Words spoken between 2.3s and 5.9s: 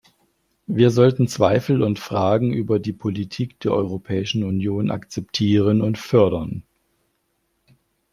über die Politik der Europäischen Union akzeptieren